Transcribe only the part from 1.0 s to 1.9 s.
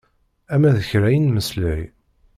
i nemmeslay.